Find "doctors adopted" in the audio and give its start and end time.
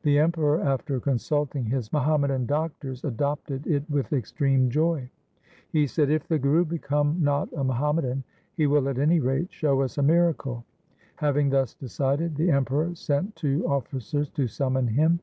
2.46-3.66